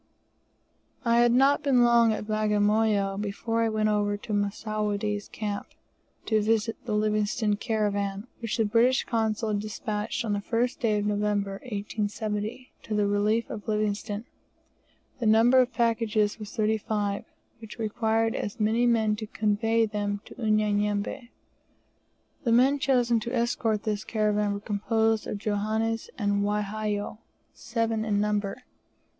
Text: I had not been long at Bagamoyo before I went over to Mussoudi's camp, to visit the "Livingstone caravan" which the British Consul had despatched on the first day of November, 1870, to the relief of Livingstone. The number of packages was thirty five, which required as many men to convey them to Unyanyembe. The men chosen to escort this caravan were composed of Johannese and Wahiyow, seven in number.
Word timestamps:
I 1.05 1.19
had 1.19 1.31
not 1.31 1.61
been 1.61 1.83
long 1.83 2.11
at 2.11 2.25
Bagamoyo 2.25 3.21
before 3.21 3.61
I 3.61 3.69
went 3.69 3.87
over 3.89 4.17
to 4.17 4.33
Mussoudi's 4.33 5.27
camp, 5.27 5.67
to 6.25 6.41
visit 6.41 6.75
the 6.85 6.93
"Livingstone 6.95 7.55
caravan" 7.55 8.25
which 8.39 8.57
the 8.57 8.65
British 8.65 9.03
Consul 9.03 9.49
had 9.49 9.59
despatched 9.59 10.25
on 10.25 10.33
the 10.33 10.41
first 10.41 10.79
day 10.79 10.97
of 10.97 11.05
November, 11.05 11.59
1870, 11.71 12.71
to 12.81 12.95
the 12.95 13.05
relief 13.05 13.47
of 13.51 13.67
Livingstone. 13.67 14.25
The 15.19 15.27
number 15.27 15.59
of 15.59 15.71
packages 15.71 16.39
was 16.39 16.49
thirty 16.49 16.79
five, 16.79 17.23
which 17.59 17.77
required 17.77 18.33
as 18.33 18.59
many 18.59 18.87
men 18.87 19.15
to 19.17 19.27
convey 19.27 19.85
them 19.85 20.21
to 20.25 20.33
Unyanyembe. 20.41 21.29
The 22.43 22.51
men 22.51 22.79
chosen 22.79 23.19
to 23.19 23.35
escort 23.35 23.83
this 23.83 24.03
caravan 24.03 24.53
were 24.53 24.61
composed 24.61 25.27
of 25.27 25.37
Johannese 25.37 26.09
and 26.17 26.41
Wahiyow, 26.41 27.19
seven 27.53 28.03
in 28.03 28.19
number. 28.19 28.63